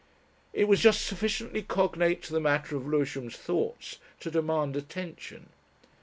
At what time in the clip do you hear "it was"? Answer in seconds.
0.51-0.79